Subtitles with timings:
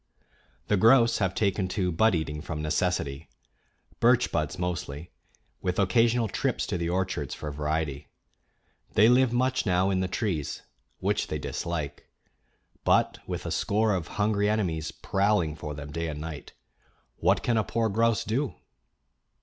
[0.65, 3.29] The grouse have taken to bud eating from necessity
[3.99, 5.11] birch buds mostly,
[5.61, 8.07] with occasional trips to the orchards for variety.
[8.95, 10.63] They live much now in the trees,
[11.01, 12.09] which they dislike;
[12.83, 16.53] but with a score of hungry enemies prowling for them day and night,
[17.17, 18.55] what can a poor grouse do?